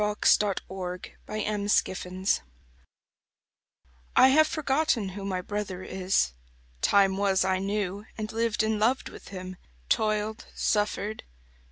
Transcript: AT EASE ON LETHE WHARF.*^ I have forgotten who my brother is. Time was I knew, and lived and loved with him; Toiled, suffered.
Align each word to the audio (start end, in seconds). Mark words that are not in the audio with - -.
AT 0.01 0.17
EASE 0.25 0.37
ON 0.41 0.49
LETHE 1.27 1.85
WHARF.*^ 1.85 2.41
I 4.17 4.27
have 4.29 4.47
forgotten 4.47 5.09
who 5.09 5.23
my 5.23 5.41
brother 5.41 5.83
is. 5.83 6.31
Time 6.81 7.17
was 7.17 7.45
I 7.45 7.59
knew, 7.59 8.05
and 8.17 8.31
lived 8.31 8.63
and 8.63 8.79
loved 8.79 9.09
with 9.09 9.27
him; 9.27 9.57
Toiled, 9.89 10.47
suffered. 10.55 11.25